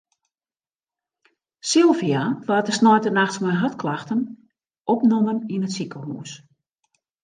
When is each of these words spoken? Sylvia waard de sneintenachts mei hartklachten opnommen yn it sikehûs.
Sylvia 1.71 2.23
waard 2.47 2.65
de 2.67 2.75
sneintenachts 2.79 3.37
mei 3.43 3.55
hartklachten 3.61 4.19
opnommen 4.93 5.39
yn 5.53 5.65
it 5.67 5.75
sikehûs. 5.77 6.31